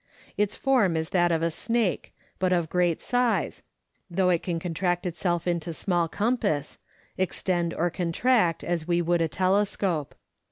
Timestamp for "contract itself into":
4.57-5.69